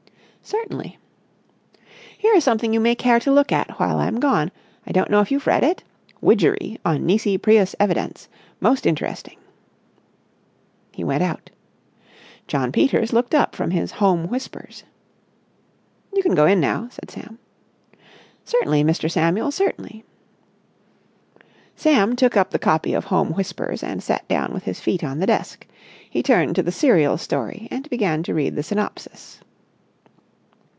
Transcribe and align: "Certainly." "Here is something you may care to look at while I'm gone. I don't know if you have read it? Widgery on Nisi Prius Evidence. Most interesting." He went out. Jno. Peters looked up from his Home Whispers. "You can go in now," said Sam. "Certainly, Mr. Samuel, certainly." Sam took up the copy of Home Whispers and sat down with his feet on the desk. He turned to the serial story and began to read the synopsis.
"Certainly." 0.43 0.97
"Here 2.17 2.33
is 2.33 2.43
something 2.43 2.73
you 2.73 2.79
may 2.79 2.95
care 2.95 3.19
to 3.19 3.31
look 3.31 3.51
at 3.51 3.79
while 3.79 3.99
I'm 3.99 4.19
gone. 4.19 4.51
I 4.87 4.91
don't 4.91 5.11
know 5.11 5.21
if 5.21 5.29
you 5.31 5.37
have 5.37 5.45
read 5.45 5.63
it? 5.63 5.83
Widgery 6.19 6.79
on 6.83 7.05
Nisi 7.05 7.37
Prius 7.37 7.75
Evidence. 7.79 8.27
Most 8.59 8.87
interesting." 8.87 9.37
He 10.91 11.03
went 11.03 11.21
out. 11.21 11.51
Jno. 12.47 12.73
Peters 12.73 13.13
looked 13.13 13.35
up 13.35 13.55
from 13.55 13.69
his 13.69 13.91
Home 13.93 14.27
Whispers. 14.29 14.83
"You 16.13 16.23
can 16.23 16.33
go 16.33 16.47
in 16.47 16.59
now," 16.59 16.87
said 16.89 17.11
Sam. 17.11 17.37
"Certainly, 18.43 18.83
Mr. 18.83 19.09
Samuel, 19.11 19.51
certainly." 19.51 20.03
Sam 21.75 22.15
took 22.15 22.35
up 22.35 22.49
the 22.49 22.59
copy 22.59 22.93
of 22.95 23.05
Home 23.05 23.33
Whispers 23.35 23.83
and 23.83 24.01
sat 24.01 24.27
down 24.27 24.53
with 24.53 24.63
his 24.63 24.79
feet 24.81 25.03
on 25.03 25.19
the 25.19 25.27
desk. 25.27 25.67
He 26.09 26.23
turned 26.23 26.55
to 26.55 26.63
the 26.63 26.71
serial 26.71 27.19
story 27.19 27.67
and 27.69 27.87
began 27.91 28.23
to 28.23 28.33
read 28.33 28.55
the 28.55 28.63
synopsis. 28.63 29.39